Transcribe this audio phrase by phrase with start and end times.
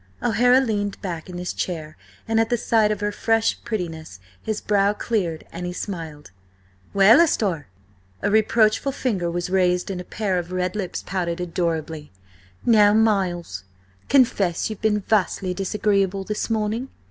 [0.23, 1.95] O'Hara leaned back in his chair,
[2.27, 6.31] and at the sight of her fresh prettiness his brow cleared and he smiled.
[6.91, 7.67] "Well, asthore?"
[8.23, 12.11] A reproachful finger was raised and a pair of red lips pouted adorably.
[12.65, 13.63] "Now, Miles,
[14.09, 16.89] confess you've been vastly disagreeable this morning.